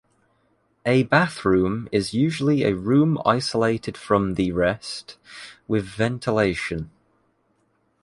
A 0.83 1.03
bathroom 1.03 1.87
is 1.91 2.11
usually 2.11 2.63
a 2.63 2.73
room 2.73 3.21
isolated 3.23 3.95
from 3.95 4.33
the 4.33 4.51
rest, 4.51 5.19
with 5.67 5.85
ventilation. 5.85 6.89